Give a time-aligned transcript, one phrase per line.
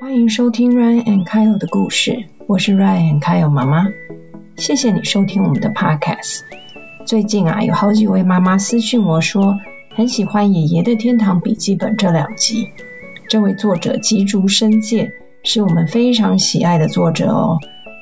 [0.00, 3.88] 欢迎收听 Ryan and Kyle 的故事，我是 Ryan and Kyle 妈妈。
[4.56, 6.42] 谢谢你收听我们的 Podcast。
[7.06, 9.58] 最近啊，有好几位妈妈私讯我说，
[9.94, 12.68] 很喜欢《爷爷的天堂笔记本》这两集。
[13.28, 15.12] 这位作者吉竹伸介
[15.42, 17.58] 是我们非常喜爱的作者哦。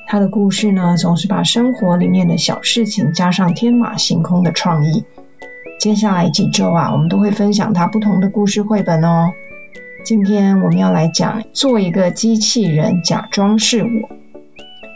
[0.07, 5.05] 他的故事呢，总是把生活里面的小事情加上天马行空的创意。
[5.79, 9.33] 接下来几周啊，我们都会分享他不同的故事绘本哦。
[10.05, 14.09] 今天我们要来讲做一个机器人，假装是我。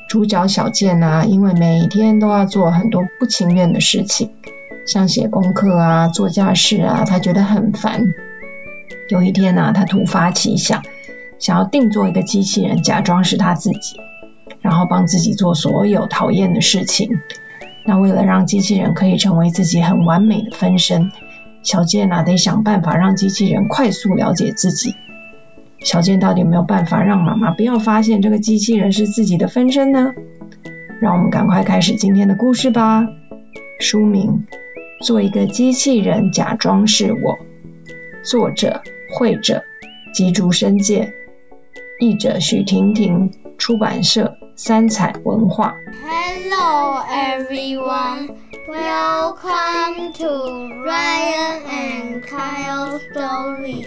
[0.08, 4.30] 主角小健啊，因为每天都要做很多不情愿的事情，
[4.86, 8.04] 像写功课啊、做家事啊，他觉得很烦。
[9.10, 10.84] 有一天呢，他突发奇想，
[11.40, 14.00] 想要定做一个机器人，假装是他自己，
[14.62, 17.18] 然后帮自己做所有讨厌的事情。
[17.84, 21.12] 那为了让机器人可以成为自己很完美的分身，
[21.64, 24.96] 小健啊得想办法让机器人快速了解自己。
[25.80, 30.12] 小健到底有没有办法让妈妈不要发现这个机器人是自己的分身呢？
[31.02, 33.08] 让我们赶快开始今天的故事吧。
[33.80, 34.46] 书名：
[35.02, 37.38] 做一个机器人，假装是我。
[38.24, 38.82] 作者。
[39.12, 39.64] 绘者
[40.14, 41.14] 吉竹伸介，
[42.00, 45.75] 译者许婷婷，出版社三彩文化。
[46.03, 48.37] Hello everyone,
[48.69, 50.29] welcome to
[50.85, 53.85] Ryan and Kyle story.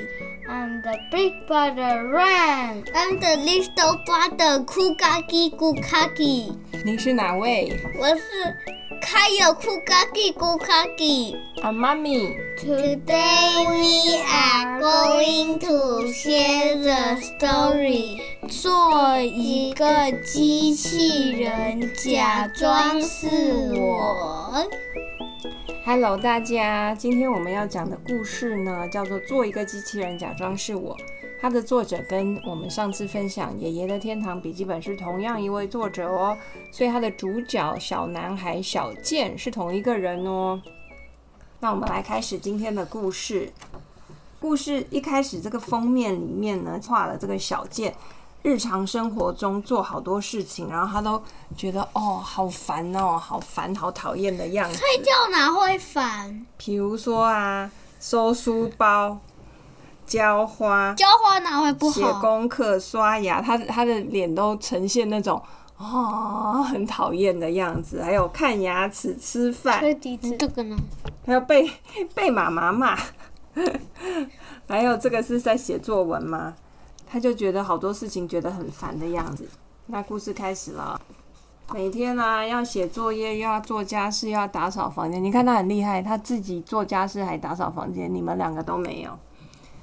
[0.51, 2.85] I'm the big brother Ryan.
[2.95, 6.53] I'm the little brother Kukaki Kukaki.
[6.85, 7.77] 您是哪位？
[7.99, 8.21] 我是。
[8.99, 11.35] Kyle Kukaki Kukaki.
[11.61, 12.35] A mommy.
[12.57, 18.19] Today we are going to share the story.
[18.49, 23.27] 做一个机器人，假装是
[23.75, 24.67] 我。
[25.84, 30.96] Hello，大家，今天我们要讲的故事呢，叫做《做一个机器人，假装是我》。
[31.40, 36.38] 它的作者跟我们上次分享《爷爷的天堂笔记本》是同样一位作者哦，
[36.70, 40.62] 所以它的主角小男孩小健是同一个人哦。
[41.58, 43.52] 那我们来开始今天的故事。
[44.38, 47.92] 故事一开始，这个封面里面呢，画了这个小健
[48.42, 51.22] 日常生活中做好多事情，然后他都
[51.56, 54.78] 觉得哦，好烦哦，好烦，好讨厌的样子。
[54.78, 56.44] 睡觉哪会烦？
[56.56, 57.70] 比如说啊，
[58.00, 59.18] 收书包。
[60.04, 61.92] 浇花，浇花哪会不好？
[61.94, 65.40] 写功课、刷牙，他他的脸都呈现那种
[65.78, 68.02] 哦很讨厌的样子。
[68.02, 69.80] 还有看牙齿、吃饭，
[70.38, 70.76] 这个呢？
[71.24, 71.70] 还有被
[72.14, 72.98] 被妈妈骂，
[74.68, 76.52] 还有这个是在写作文吗？
[77.12, 79.46] 他就觉得好多事情觉得很烦的样子。
[79.84, 80.98] 那故事开始了，
[81.74, 85.22] 每天呢要写作业，又要做家事，又要打扫房间。
[85.22, 89.10] 你看他很厉害，他自己做家事还打扫房间，你们两个都没有。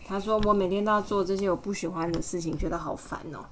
[0.08, 3.46] 他说：“我每天都要做这些我不喜欢的事情，觉得好烦哦。”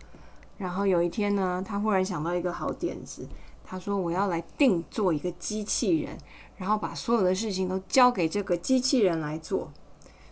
[0.57, 3.27] 然后有一天呢，他忽然想到一个好点子。
[3.63, 6.17] 他说：“我要来定做一个机器人，
[6.55, 9.71] 然后把所有的事情都交给这个机器人来做。”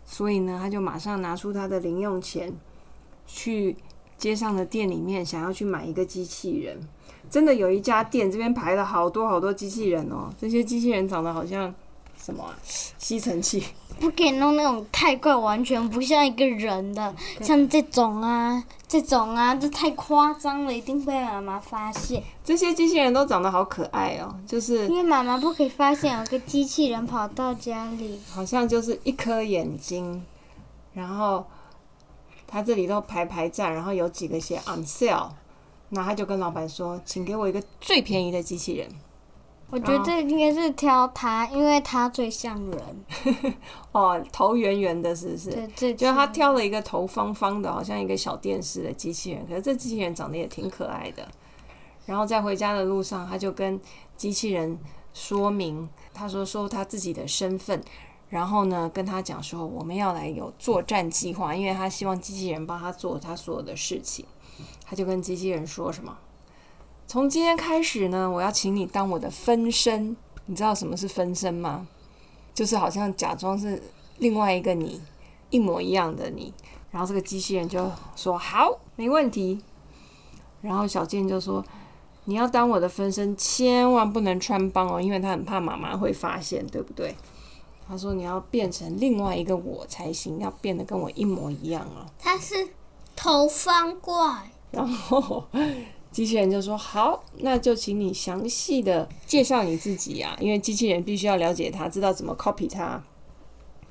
[0.03, 2.51] 所以呢，他就马上拿出他的零用钱，
[3.25, 3.75] 去
[4.17, 6.79] 街上的店里面想要去买一个机器人。
[7.29, 10.29] 真的有一家店，这边排了好多好多机器人哦。
[10.39, 11.73] 这些机器人长得好像
[12.17, 12.45] 什么
[12.97, 13.63] 吸尘器。
[13.99, 22.21] 不可以弄那种太怪，完全不像一个人的，像这种啊，这种啊，这太夸张了，一定被妈妈发现。
[22.43, 30.21] 这些机器人都长得好可爱哦，就是因为妈妈不可以发现有个机器人跑到家里，好像就是一颗眼睛，
[30.93, 31.45] 然后
[32.55, 35.27] 他这里都排排站，然后有几个写 on sale，
[35.89, 38.87] 那他就跟老板说，请给我一个最便宜的机器人。
[39.69, 43.05] 我觉得这应该是挑他，因为他最像人。
[43.91, 45.69] 哦，头圆圆的，是不是？
[45.75, 49.45] 对，就他挑了一个头方方的，好像一个小电视的机器人。
[49.45, 51.27] 可是这机器人长得也挺可爱的。
[52.05, 53.77] 然后在回家的路上，他就跟
[54.15, 54.79] 机器人
[55.13, 57.83] 说明，他说说他自己的身份，
[58.29, 64.25] 然后呢跟他讲说我们要来有作战计划，因为他希望机器人帮他做他所有的事情。
[64.85, 66.17] 他就跟机器人说什么？
[67.07, 70.15] 从今天开始呢，我要请你当我的分身。
[70.47, 71.87] 你知道什么是分身吗？
[72.53, 73.81] 就是好像假装是
[74.19, 75.01] 另外一个你，
[75.49, 76.53] 一模一样的你。
[76.91, 79.61] 然后这个机器人就说：“好，没问题。”
[80.61, 81.65] 然后小健就说
[82.25, 87.15] ：“你要当我的分身，千万不能穿帮哦，因为他很怕妈妈会发现，对不对？”
[87.87, 92.55] 他说：“你要变成另外一个我才行，要变得跟我一模一样哦。”他是
[93.15, 94.15] 头方怪。
[94.71, 95.45] 然后。
[96.11, 103.03] 机器人就说：“好，那就请你详细的介绍你自己呀，因为机器人必须要了解他，知道怎么 copy 他。”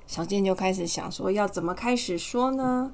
[0.09, 2.91] 小健就开始想说要怎么开始说呢？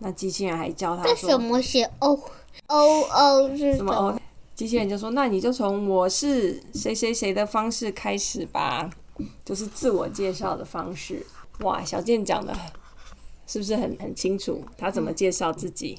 [0.00, 2.20] 那机器人还教他为说什么写 O
[2.66, 4.20] O O 是什什么哦？
[4.54, 8.90] 机器人就说：“那你就从我是谁谁谁的方式开始吧，
[9.44, 11.24] 就是自我介绍的方式。”
[11.60, 12.52] 哇，小健讲的
[13.46, 14.64] 是不是很很清楚？
[14.76, 15.98] 他怎么介绍自己？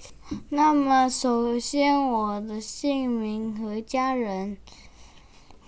[0.49, 4.57] 那么，首先我的姓名和家人，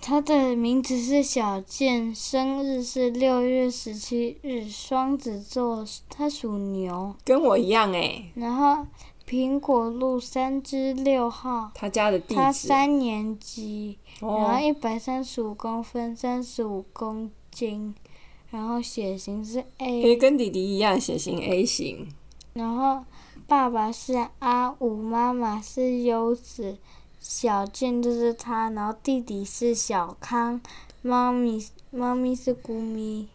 [0.02, 7.16] 他的名字是小健，生日是六月十七日，双子座，他属牛。
[7.24, 8.86] 跟我一样哎，然后
[9.26, 17.95] 苹果路三之六号，他家的地他三年级，然后哦，一百三十五公分，三十五公斤，
[18.51, 22.07] 然后血型是 A，诶，跟弟弟一样，血型 A 型。
[22.54, 23.04] 然后
[23.48, 26.77] 爸爸是阿五，妈妈是优子，
[27.19, 30.62] 小健就是他，然后弟弟是小康，
[31.01, 33.27] 猫咪猫咪是咕咪，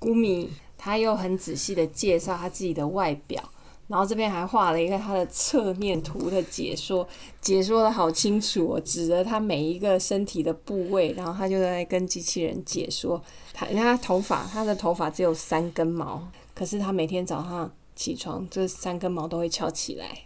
[0.00, 3.50] 咕咪，他又很仔细的介绍他自己的外表，
[3.88, 7.06] 然后这边还画了一个他的侧面图的解说，
[7.40, 13.22] 解说的好清楚哦，指着他每一个身体的部位，然后他就在跟机器人解说。
[13.52, 20.18] 他，你看他头发，他的头发只有三根毛，可是他每天早上起床，这三根毛都会翘起来，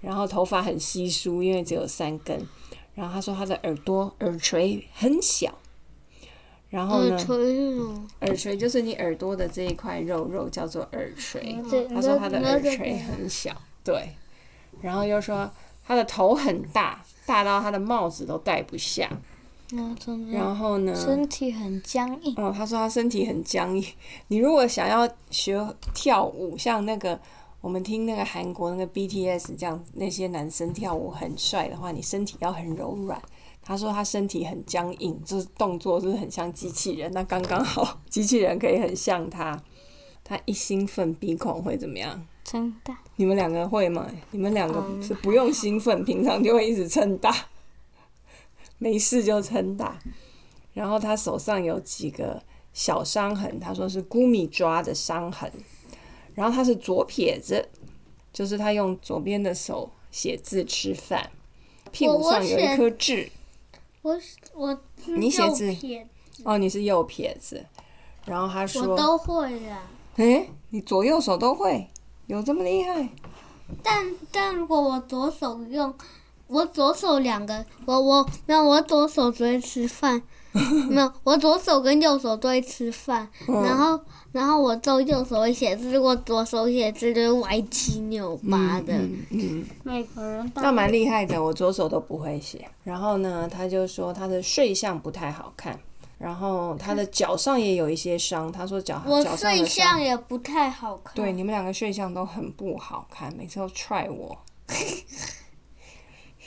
[0.00, 2.46] 然后头发很稀疏，因为只有三根。
[2.94, 5.56] 然后他说他的耳朵耳垂很小，
[6.70, 7.16] 然后呢？
[7.16, 7.80] 耳垂是？
[8.20, 11.56] 耳垂就是你耳朵的这一块肉肉叫做耳垂。
[11.70, 14.10] 这他说他的耳垂很小，对，
[14.82, 15.50] 然后又说
[15.86, 19.10] 他的头很大，大到他的帽子都戴不下。
[20.30, 20.94] 然后呢？
[20.94, 23.84] 身体很僵硬，哦，他说他身体很僵硬。
[24.28, 25.62] 你如果想要学
[25.92, 27.20] 跳舞，像那个
[27.60, 33.20] 我们听那个韩国那个 BTS 这样，那些男生跳舞很帅的话，你身体要很柔软。
[33.68, 39.62] 他说他身体很僵硬，就是动作就是很像机器人，那刚刚好，机器人可以很像他。
[40.24, 42.26] 他一兴奋，鼻孔会怎么样？
[42.46, 42.98] 撑大。
[43.16, 44.10] 你们两个会吗？
[44.30, 47.30] 你们两个嗯是不用兴奋，平常就会一直撑大，
[48.78, 49.98] 没事就撑大。
[50.72, 52.42] 然后他手上有几个
[52.72, 55.52] 小伤痕，他说是咕米抓的伤痕。
[56.34, 57.68] 然后他是左撇子，
[58.32, 61.30] 就是他用左边的手写字吃饭，
[61.92, 63.30] 屁股上有一颗痣。
[64.02, 64.18] 我
[64.54, 66.06] 我你写字撇
[66.44, 67.64] 哦，你是右撇子。
[68.24, 69.76] 然后他说我都会的。
[70.16, 71.88] ：“诶，你左右手都会，
[72.26, 73.08] 有这么厉害？
[73.82, 75.94] 但但如果我左手用，
[76.46, 80.22] 我左手两个，我我那，我左手只会吃饭，
[80.90, 84.00] 没有，我左手跟右手都会吃饭，嗯然后
[84.32, 88.92] 然后我就右手会写字，如果左手写字就是歪七扭八的。
[88.94, 92.68] 嗯嗯每个人都那蛮厉害的，我左手都不会写。
[92.84, 95.78] 然后呢，他就说他的睡相不太好看，
[96.18, 98.52] 然后他的脚上也有一些伤。
[98.52, 101.14] 他说脚我脚上睡的伤相，也不太好看。
[101.14, 104.38] 对，你们两个睡相都很不好看，每次都踹我。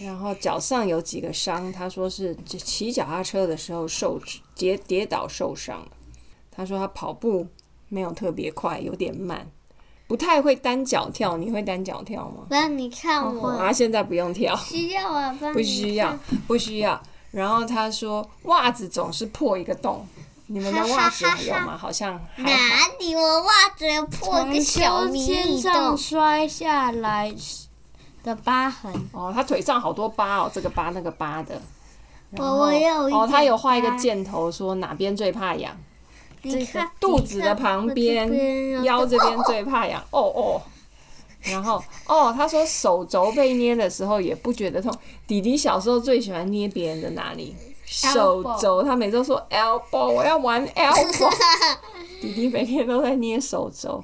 [0.04, 4.20] 然后脚上有几个伤，他说是骑脚踏车的时候受
[4.56, 5.92] 跌跌倒受伤的。
[6.50, 7.48] 他说他跑步
[7.88, 9.48] 没有特别快，有点慢，
[10.08, 11.38] 不太会单脚跳。
[11.38, 12.46] 你会单脚跳吗？
[12.50, 14.56] 不然你看我，啊，现在不用跳。
[14.56, 17.02] 需要啊， 不需要，不需要。
[17.32, 20.06] 然后他说袜子总是破一个洞，
[20.48, 21.78] 你们的袜子还有吗？
[21.78, 22.20] 好像。
[22.38, 22.50] 哪
[23.00, 25.98] 里我袜子有破一个小迷你洞？
[25.98, 27.34] 摔下来
[28.24, 28.92] 的疤痕。
[29.12, 31.62] 哦，他腿上好多疤哦，这个疤那个疤的。
[32.38, 35.76] 我我有哦，他有画一个箭头，说哪边最怕痒，
[36.44, 40.02] 这个肚子的旁边腰这边最怕痒。
[40.12, 40.62] 哦哦。
[41.42, 44.94] 然后哦，他说手肘被捏的时候也不觉得痛。
[45.26, 47.56] 弟弟小时候最喜欢捏别人的哪里？
[47.84, 51.30] 手肘，他每次都说 elbow，我要玩 elbow。
[52.22, 54.02] 弟弟每天都在捏手肘，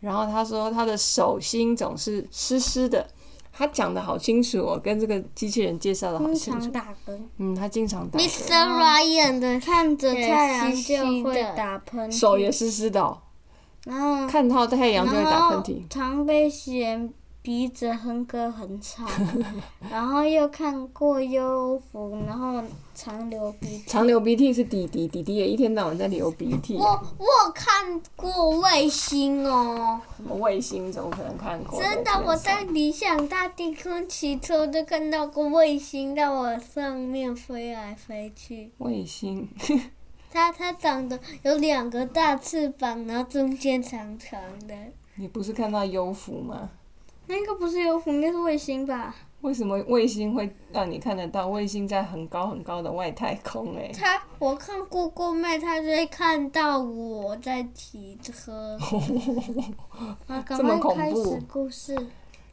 [0.00, 3.06] 然后他说他的手心总是湿湿的。
[3.58, 6.72] 他讲的好清楚哦，跟这个机器人介绍的好清楚经常。
[6.72, 7.18] 打嗝。
[7.38, 8.52] 嗯，他经常打嗝，Mr.
[8.52, 13.18] Ryan 的看着太阳就会打喷嚏，手也湿湿的哦，
[13.86, 15.88] 然后看到太阳就会打喷嚏。
[15.88, 17.10] 常被嫌
[17.46, 19.06] 鼻子哼歌很吵，
[19.88, 22.60] 然后又看过优福，然后
[22.92, 23.84] 常流鼻涕。
[23.86, 26.74] 常流鼻涕是弟弟，弟弟也一天到晚在流鼻涕。
[26.76, 31.80] 我我看过卫星哦，什么卫星怎么可能看过？
[31.80, 38.72] 真的，我在理想大地空骑车就看到过卫星在我上面飞来飞去。
[38.78, 39.48] 卫星，
[40.32, 44.74] 它它长得有两个大翅膀，然后中间长长的。
[45.14, 46.70] 你不是看到优福吗？
[47.26, 49.14] 那个不是有应该是卫星吧？
[49.42, 51.46] 为什么卫星会让你看得到？
[51.46, 58.76] 卫星在很高很高的外太空哎、他我看 Google Map，他就会看到我在骑车。
[60.26, 61.96] 啊，赶这么快恐怖开始故事。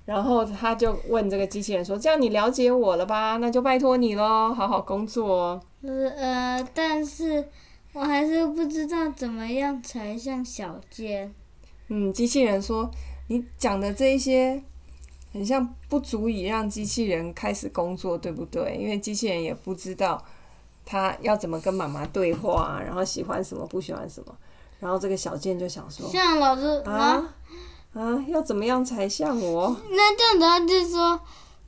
[0.05, 3.37] 然后他就问这个机器人说：“这样你了解我了吧？
[3.37, 5.61] 那就拜托你喽，好好工作哦。
[5.81, 7.47] 呃呃，但是
[7.93, 11.33] 我还是不知道怎么样才像小健。”
[11.87, 12.91] 嗯，机器人说
[13.27, 14.61] ：“你讲的这一些，
[15.31, 18.77] 很像不足以让机器人开始工作，对不对？
[18.79, 20.23] 因为机器人也不知道
[20.85, 24.35] 他要怎么跟妈妈对话，然后喜欢什么，不喜欢什么。
[24.79, 27.33] 然后这个小健就想说：像老师，啊
[27.93, 29.75] 啊，要怎么样才像我？
[29.89, 31.19] 那这样子他就说，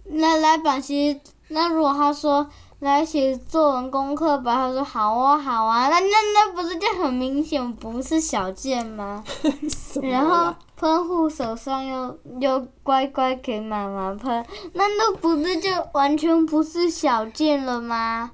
[0.04, 2.50] 那来板写，那如果他说
[2.86, 9.24] 来写作文功课吧，他说好啊好啊，那那那不是就很明显不是小健吗？
[10.04, 18.32] 然后喷护手霜又又乖乖给妈妈喷，那那不是就完全不是小健了吗？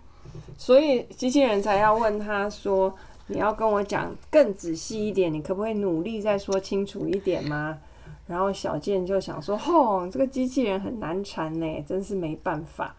[0.58, 2.94] 所以机器人才要问他说
[3.28, 7.78] ：“你要跟我讲更仔细一点，你可不可以努力再说清楚一点吗？”
[8.28, 12.96] 然后小健就想说：“吼，这个机器人很难缠呢，真是没办法。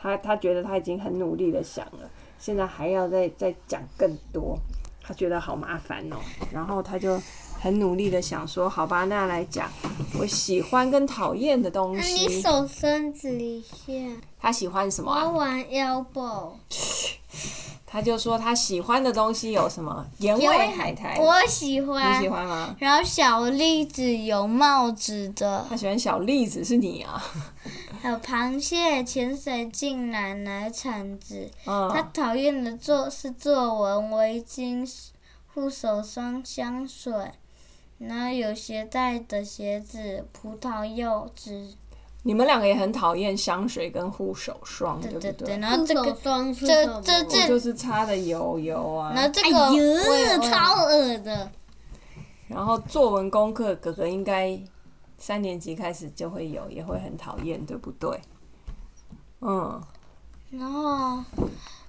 [0.00, 4.58] 他他觉得他已经很努力的想了，现在还要再再讲更多，
[5.02, 6.16] 他觉得好麻烦哦。
[6.50, 7.20] 然后他就
[7.60, 9.70] 很努力的想说：好吧，那来讲
[10.18, 12.40] 我喜欢跟讨厌的东那你。
[12.40, 13.92] 手伸直一下，
[14.40, 15.38] 他喜欢什么啊我？
[15.38, 16.52] 玩 elbow，
[17.86, 20.06] 他就说他喜欢的东西有什么？
[20.18, 21.18] 盐味海苔。
[21.20, 22.28] 我喜欢你喜。
[22.30, 22.74] 欢吗？
[22.78, 27.22] 然后小栗子有帽子的，他喜欢小栗子是你啊？
[28.00, 31.50] 还有螃蟹、潜水镜、奶奶、铲子。
[31.64, 34.90] 他嗯，讨厌的作是作文、围巾、
[35.52, 37.12] 护手霜、香水，
[38.00, 41.74] 然后有鞋带的鞋子、葡萄柚子，
[42.22, 45.48] 你们两个也很讨厌香水跟护手霜，对对对。
[45.48, 45.58] 对？
[45.58, 49.12] 然后这个霜是这这这就是擦的油油啊。
[49.14, 51.52] 然后这个哎呦，超恶的。
[52.48, 54.58] 然后作文功课，哥哥应该
[55.18, 58.18] 三年级开始就会有，也会很讨厌，对不对？
[59.42, 59.80] 嗯，
[60.50, 61.22] 然后，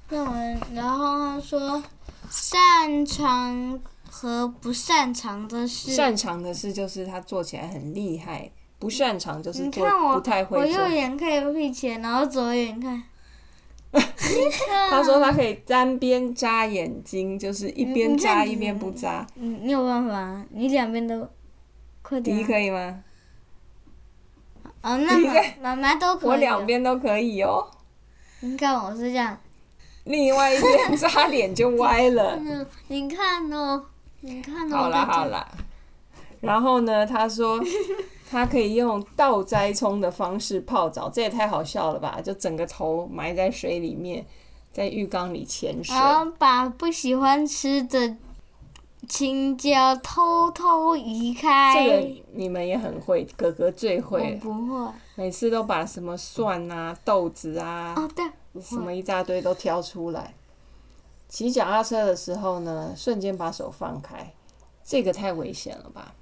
[0.10, 0.34] 那我
[0.74, 1.82] 然后他说，
[2.30, 3.80] 擅长
[4.12, 5.94] 和不擅长的事。
[5.94, 10.82] 擅长的事就是他做起来很厉害，不擅长就是做不太，我会做。
[10.82, 13.02] 右眼可以闭起来，然后左眼看。
[14.90, 19.26] 他说他可以单边扎眼睛，就是一边扎一边不扎。
[19.36, 20.46] 你你有办法？
[20.52, 21.30] 你两边都，
[22.02, 22.48] 快点、迪啊。
[22.48, 23.04] 可以吗？
[24.82, 26.30] 哦，那妈妈妈都可以。
[26.30, 26.66] 我两。
[26.66, 27.70] 边都可以哦。
[28.42, 29.38] 你看我是这样。
[30.06, 32.36] 另外一边 扎脸就歪了。
[32.38, 33.86] 嗯，你看哦，
[34.22, 34.78] 你看哦。
[34.78, 35.48] 好啦我在这好啦，
[36.40, 37.60] 然后呢，他说
[38.32, 42.20] 他可以用倒栽葱的方式泡澡，这也太好笑了吧？
[42.24, 44.26] 就整个头埋在水里面，
[44.72, 45.96] 在浴缸里潜水。
[45.96, 48.16] 然后把不喜欢吃的
[49.10, 51.74] 青椒偷偷移开。
[51.74, 54.92] 这个你们也很会，哥哥最我会，不会。
[55.16, 58.26] 每次都把什么蒜啊、豆子啊、哦，对，
[58.62, 60.34] 什么一大堆都挑出来。
[61.32, 64.34] 骑脚踏车的时候呢，瞬间把手放开，
[64.84, 66.14] 这个太危险了吧？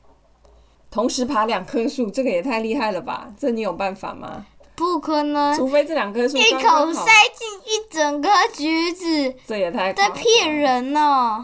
[0.91, 3.33] 同时爬两棵树，这个也太厉害了吧？
[3.35, 4.45] 这你有办法吗？
[4.75, 5.57] 不可能。
[5.57, 11.43] 除非这两棵树一口塞进一整颗橘子，这也太在骗人哦！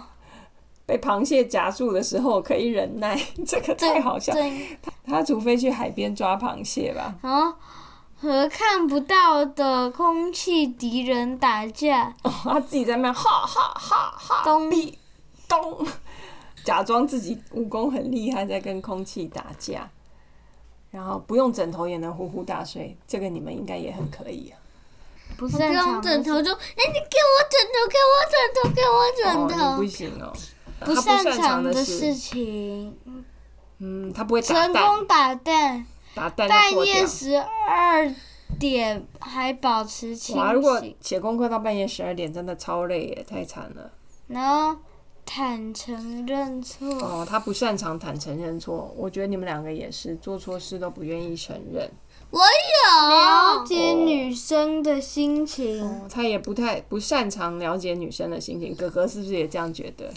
[0.85, 4.31] 被螃蟹夹住的时候可以忍耐， 这个太好笑。
[4.31, 7.15] 对，他除非去海边抓螃蟹吧？
[7.23, 7.57] 然后
[8.25, 14.93] 和看不到的空气敌人打架，哦，他自己在那边哈哈哈哈咚哔
[15.47, 15.87] 咚，
[16.63, 19.87] 假装自己武功很厉害，在跟空气打架，
[20.89, 24.57] 然后不用枕头也能呼呼大睡，这个你们应该也很可以啊。
[25.37, 29.71] 不用枕头就，的哎、你给我枕头，给我枕头，给我哦，枕头。
[29.71, 30.33] 你不行哦。
[30.81, 32.97] 不擅长长的事，情，
[33.79, 35.85] 嗯，他不会打蛋，成功打蛋，
[36.15, 37.05] 半夜。
[37.05, 38.13] 十二
[38.59, 43.91] 点还保持清哇，如果，写功课到半夜十二点，真的超累耶，太惨了。
[44.27, 44.79] 然后
[45.25, 46.87] 坦诚认错。
[46.99, 51.89] 哦，他不擅长坦诚认错，我觉得你们两个也是，做错事都不愿意承认。
[52.31, 53.09] 我有。
[53.09, 58.75] 了解女生的心情，哦，他也不太不擅长了解女生的心情。
[58.75, 60.11] 哥哥是不是也这样觉得？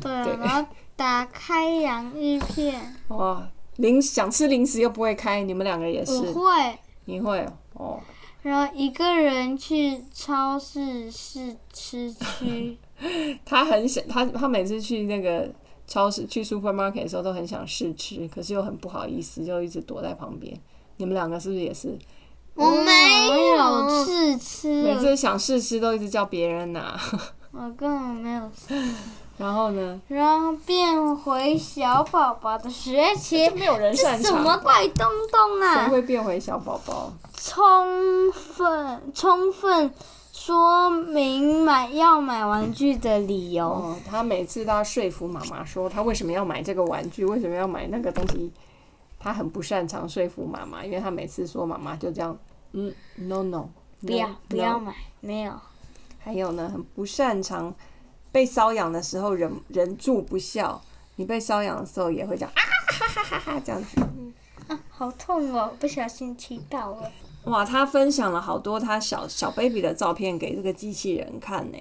[0.00, 8.00] 对啊，对然后打开洋芋片， 哦，零想吃零食又不会开，你们两个也我是，会，你会哦。
[8.42, 12.78] 然后一个人去超市试吃区，
[13.44, 15.50] 他很想他他每次去那个
[15.86, 20.56] 超市去 supermarket 的时候都很想试吃，可是又很不好意思，就一直躲在旁边。
[20.98, 21.98] 你们两个是不是也是？
[22.54, 24.04] 我没有有。
[24.04, 26.98] 试吃，每次想试吃都一直叫别人拿，
[27.52, 28.74] 我根本没有试。
[29.38, 34.32] 然后呢，然后变回小宝宝的学期，没有人这擅长。
[34.32, 35.88] 什么怪东东啊谁啊？
[35.88, 37.12] 会变回小宝宝？
[37.34, 39.92] 充分充分
[40.32, 43.68] 说明买要买玩具的理由。
[43.68, 48.50] 哦，他每次都要说服妈妈说他为什么要买这个玩具，为什么要买那个东西。
[49.18, 52.36] 他很不擅长说服妈妈，因为他每次说妈妈就这样，
[52.72, 53.68] 嗯，no no，
[54.00, 55.52] 不要不要 no 买，没有。
[56.18, 57.74] 还有呢，很不擅长
[58.36, 60.78] 被瘙痒的时候忍忍住不笑。
[61.14, 63.98] 你被瘙痒的时候也会讲啊哈哈哈哈这样子。
[64.68, 65.72] 啊，好痛哦！
[65.80, 67.10] 不小心踢到了。
[67.44, 71.78] 哇，他分享了好多他小小 baby 的照片给这个机器人看呢。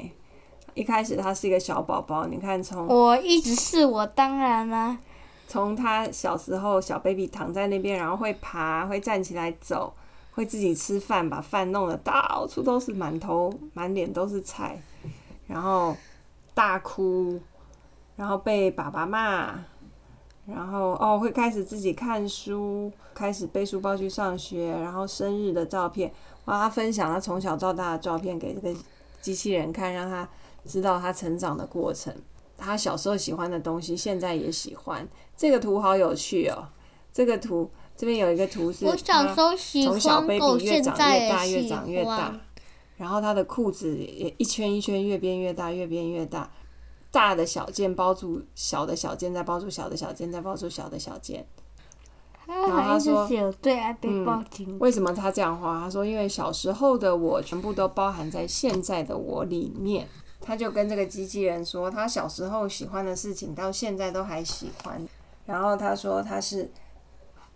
[0.76, 4.98] 一开始他是一个小宝宝，你看从我一直是我，当然啦、
[5.50, 9.94] 从他小时候小 baby 躺在那边，然后会爬，会站起来走，
[10.32, 14.82] 会自己吃饭，把饭弄得到处都是，满头满脸都是菜，
[15.48, 15.94] 然后
[16.56, 17.40] 大哭，
[18.16, 19.54] 然后被爸爸骂，
[20.48, 26.12] 然后哦会开始自己看书，开始背书包去上学，然后生日的照片，
[26.46, 28.74] 哇，他分享他从小到大的照片给这个
[29.22, 30.28] 机器人看，让他
[30.66, 32.12] 知道他成长的过程。
[32.58, 35.06] 他小时候喜欢的东西，现在也喜欢。
[35.36, 36.70] 这个图好有趣哦！
[37.12, 42.42] 这个图这边有一个图是我小时候喜从小欢 baby 狗，越长现在越大，越也喜长越大欢。，
[42.98, 46.50] 然后他的裤子也一圈一圈越变越大，越变越大。
[47.12, 51.48] 大的小件包住小的小件，再包住小的小件，再包住小的小件。
[52.46, 54.78] 然后他说写我最爱被抱紧。
[54.80, 55.80] 为什么他这样画？
[55.80, 60.08] 他说，因为小时候的我全部都包含在现在的我里面。
[60.42, 65.08] 他就跟这个机器人说，他小时候喜欢的事情，到现在都还喜欢。
[65.46, 66.70] 然后他说他是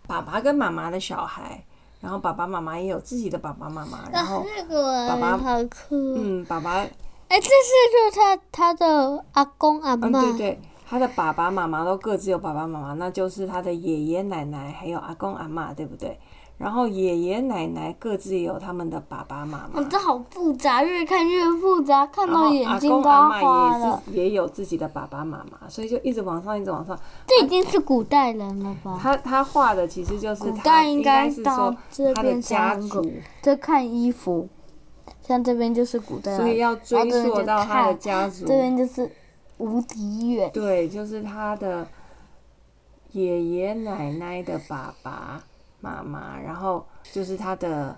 [0.06, 1.64] 爸爸跟妈妈的小孩，
[2.00, 6.14] 然后爸爸妈妈也有自己的爸爸妈妈，然后那个爸爸好酷。
[6.16, 6.88] 嗯，爸爸哎，
[7.28, 7.50] 这是
[7.92, 10.20] 就是他他的阿公阿嗯，妈。
[10.20, 16.18] 对对，他的爸爸妈妈都各自有爸爸妈妈，那就是他的爷爷奶奶还有阿公阿妈，对不对？
[16.60, 24.02] 然后爷爷奶奶各自也有他们的爸爸妈妈哦，，这好复杂，越看越复杂，看到眼睛都要花了。
[24.08, 26.94] 也是也有自己的爸爸妈妈，所以就一直往上，一直往上。
[27.26, 28.98] 这已经是古代人了吧？
[29.00, 34.46] 他他画的其实就是古他代应应该该到是说这他的边家族，这看衣服，
[35.22, 38.48] 像这边就是古代，所以要追溯到他的家族这。
[38.48, 39.10] 边就是
[39.56, 40.50] 无敌远。
[40.52, 41.88] 对，就是他的
[43.12, 45.42] 爷爷奶奶的爸爸
[45.80, 47.96] 妈妈，然后就是他的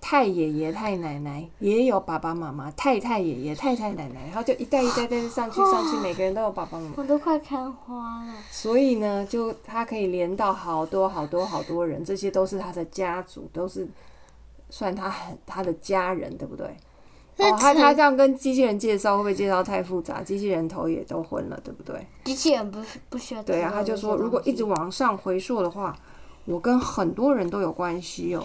[0.00, 6.94] 太爷爷、太奶奶也有爸爸妈妈，太太爷爷、太太奶奶，然后就一代一代代上去上去，每个人都有爸爸妈妈。
[6.96, 8.34] 我都快看花了。
[8.50, 13.88] 所以呢，就他可以连到好多好多好多人，这些都是他的家族，都是
[14.70, 16.66] 算他很他的家人，对不对？
[17.38, 20.20] 哦，他他这样跟机器人介绍，会不会介绍太复杂？
[20.20, 22.06] 机器人头也都昏了，对不对？
[22.24, 22.78] 机器人不
[23.08, 23.42] 不需要。
[23.42, 25.96] 对啊，他就说，如果一直往上回溯的话，
[26.44, 28.42] 我跟很多人都有关系哦，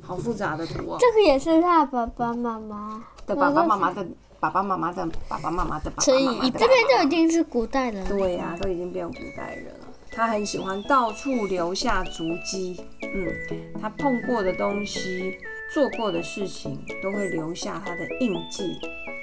[0.00, 0.96] 好复杂的图哦。
[1.00, 3.04] 这个也是他爸爸妈妈。
[3.26, 4.06] 的爸爸妈妈的
[4.40, 8.08] 爸爸妈妈的爸爸妈妈的爸爸妈妈的，这边就已经是古代人了。
[8.08, 9.86] 对呀、都已经变古代人了。
[10.10, 15.38] 他很喜欢到处留下足迹，嗯，他碰过的东西、
[15.72, 18.78] 做过的事情，都会留下他的印记，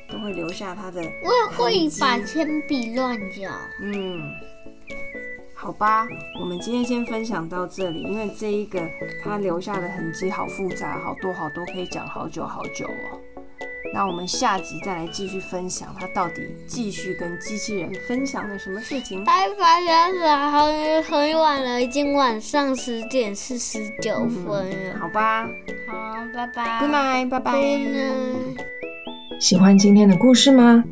[0.10, 3.52] 都会留下他的我也会把铅笔乱搅。
[3.84, 4.32] 嗯，
[5.62, 6.08] 好吧，
[6.40, 8.80] 我们今天先分享到这里，因为这一个
[9.22, 13.20] 它留下的痕迹好复杂，好多好多，可以讲好久好久哦。
[13.94, 19.22] 那我们下集再来继续分享它到底继续跟机器人分享了什么事情。
[19.26, 24.98] 拜拜，家长，很很晚了，已经晚上十点四十九分了。
[24.98, 25.46] 好吧
[25.88, 26.80] 好，拜拜。
[26.80, 27.52] ，Good night，拜拜。
[27.52, 30.86] Good night 喜欢今天的故事吗？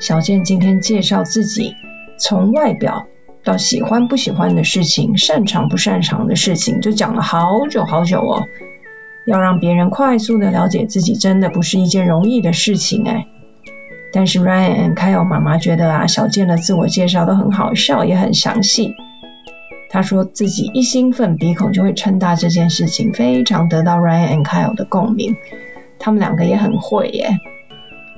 [0.00, 1.74] 小健今天介绍自己，
[2.18, 3.06] 从外表
[3.46, 8.48] 到喜欢不喜欢的事情，擅长不擅长的事情，就讲了好久好久哦。
[9.24, 13.26] 要让别人快速的了解自己，真的不是一件容易的事情哎。
[14.12, 18.94] 但是 Ryan 和 Kyle 妈妈觉得啊，小健的自我介绍都很好笑，也很详细。
[19.90, 25.36] 他说自己一兴奋，鼻孔就会撑大这件事情，非常得到 Ryan and Kyle 的共鸣。
[26.00, 27.38] 他们两个也很会耶。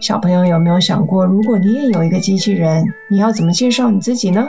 [0.00, 4.48] 小朋友有没有想过，如果你也有一个机器人，你要怎么介绍你自己呢？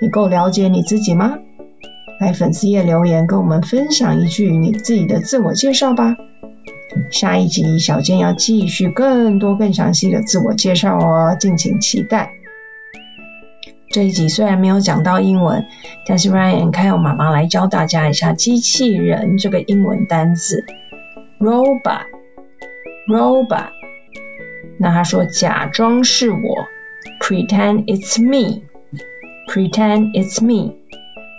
[0.00, 1.38] 你够了解你自己吗？
[2.20, 6.16] 来粉丝页留言跟我们分享一句你自己的自我介绍吧。
[7.10, 12.32] 下一集小健要继续更多更详细的自我介绍哦，敬请期待。
[13.90, 15.64] 这一集虽然没有讲到英文，
[16.06, 20.64] 但是 Ryan 还有妈妈来教大家一下机器人这个英文单字
[21.38, 23.68] robot，robot。
[24.78, 26.66] 那他说假装是我
[27.20, 28.62] ，pretend it's me
[29.48, 30.74] Pretend it's me。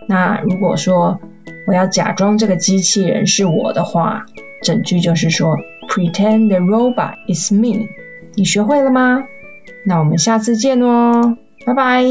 [0.08, 1.20] 那如果说
[1.68, 4.26] 我要假装这个机器人是我的话，
[4.64, 7.88] 整句就是说 pretend the robot is me。
[8.36, 9.24] 你学会了吗？
[9.86, 12.04] 那我们下次见哦，拜拜。